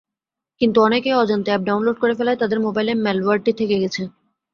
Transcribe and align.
কিন্তু 0.61 0.77
অনেকেই 0.81 1.19
অজান্তে 1.21 1.49
অ্যাপ 1.51 1.61
ডাউনলোড 1.65 1.97
করে 1.99 2.13
ফেলায় 2.15 2.39
তাদের 2.41 2.59
মোবাইলে 2.59 2.91
ম্যালওয়্যারটি 2.95 3.51
থেকে 3.59 3.75
গেছে। 3.83 4.01